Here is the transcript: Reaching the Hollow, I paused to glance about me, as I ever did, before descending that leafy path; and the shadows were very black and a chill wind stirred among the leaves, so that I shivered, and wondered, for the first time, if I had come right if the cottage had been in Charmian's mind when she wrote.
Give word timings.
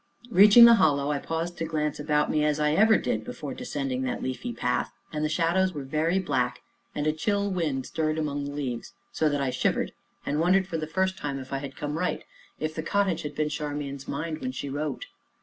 Reaching 0.31 0.65
the 0.65 0.73
Hollow, 0.81 1.11
I 1.11 1.19
paused 1.19 1.59
to 1.59 1.65
glance 1.65 1.99
about 1.99 2.31
me, 2.31 2.43
as 2.43 2.59
I 2.59 2.71
ever 2.71 2.97
did, 2.97 3.23
before 3.23 3.53
descending 3.53 4.01
that 4.01 4.23
leafy 4.23 4.51
path; 4.51 4.91
and 5.13 5.23
the 5.23 5.29
shadows 5.29 5.73
were 5.73 5.83
very 5.83 6.17
black 6.17 6.63
and 6.95 7.05
a 7.05 7.13
chill 7.13 7.51
wind 7.51 7.85
stirred 7.85 8.17
among 8.17 8.45
the 8.45 8.51
leaves, 8.51 8.93
so 9.11 9.29
that 9.29 9.41
I 9.41 9.51
shivered, 9.51 9.93
and 10.25 10.39
wondered, 10.39 10.65
for 10.65 10.79
the 10.79 10.87
first 10.87 11.19
time, 11.19 11.37
if 11.37 11.53
I 11.53 11.59
had 11.59 11.75
come 11.77 11.99
right 11.99 12.23
if 12.59 12.73
the 12.73 12.81
cottage 12.81 13.21
had 13.21 13.35
been 13.35 13.43
in 13.43 13.49
Charmian's 13.51 14.07
mind 14.07 14.39
when 14.41 14.51
she 14.53 14.69
wrote. 14.69 15.05